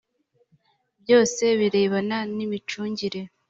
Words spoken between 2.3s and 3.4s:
n’ imicungire